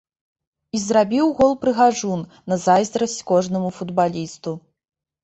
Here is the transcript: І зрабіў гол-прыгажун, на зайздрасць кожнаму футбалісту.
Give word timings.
І 0.77 0.79
зрабіў 0.83 1.27
гол-прыгажун, 1.39 2.23
на 2.53 2.57
зайздрасць 2.63 3.19
кожнаму 3.33 3.69
футбалісту. 3.77 4.57